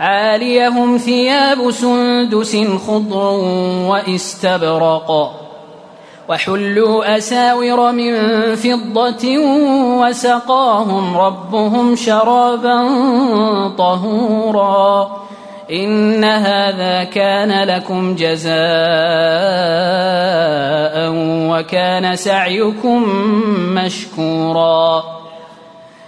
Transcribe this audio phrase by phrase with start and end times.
[0.00, 2.56] عاليهم ثياب سندس
[2.86, 3.22] خضر
[3.90, 5.30] واستبرق
[6.28, 8.14] وحلوا أساور من
[8.56, 9.38] فضة
[10.00, 12.88] وسقاهم ربهم شرابا
[13.78, 15.20] طهورا
[15.72, 18.50] إن هذا كان لكم جزاء
[21.50, 23.02] وكان سعيكم
[23.74, 25.19] مشكورا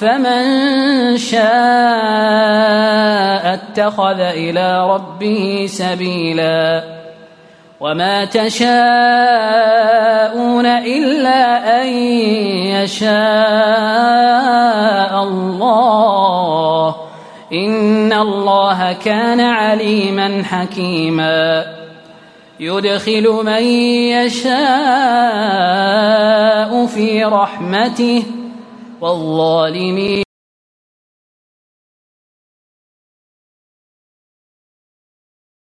[0.00, 1.48] فمن شاء
[3.54, 6.82] اتخذ إلى ربه سبيلا
[7.80, 8.68] وما تشاءون
[10.66, 11.86] إلا أن
[12.82, 13.08] يشاء
[15.22, 16.96] الله
[17.52, 21.64] إن الله كان عليما حكيما
[22.60, 23.62] يدخل من
[24.12, 24.58] يشاء
[26.86, 28.24] في رحمته
[29.00, 30.27] والظالمين